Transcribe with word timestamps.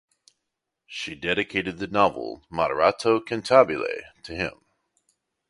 She 0.87 1.13
dedicated 1.13 1.77
the 1.77 1.85
novel 1.85 2.43
"Moderato 2.51 3.23
cantabile" 3.23 4.01
to 4.23 4.33
him. 4.35 4.65